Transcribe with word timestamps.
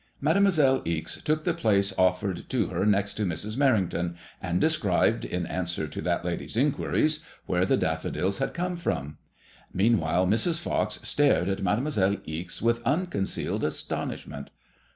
Mademoiselle 0.19 0.81
Ixe 0.83 1.21
took 1.21 1.43
the 1.43 1.53
place 1.53 1.93
offered 1.95 2.49
to 2.49 2.69
her 2.69 2.87
next 2.87 3.19
Mrs. 3.19 3.55
Merrington, 3.55 4.15
and 4.41 4.59
described, 4.59 5.23
in 5.25 5.45
answer 5.45 5.87
to 5.87 6.01
that 6.01 6.25
lady's 6.25 6.57
inquiries, 6.57 7.19
where 7.45 7.67
the 7.67 7.77
daffodils 7.77 8.39
had 8.39 8.51
been 8.51 8.77
found. 8.77 9.17
Meanwhile 9.71 10.25
Mrs. 10.25 10.65
Pox 10.67 10.99
stared 11.03 11.49
at 11.49 11.61
Mademoiselle 11.61 12.17
Ixe 12.25 12.63
with 12.63 12.83
uncon 12.83 13.27
cealed 13.27 13.61
astonishment. 13.63 14.49